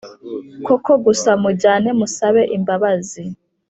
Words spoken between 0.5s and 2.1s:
koko gusa mujyane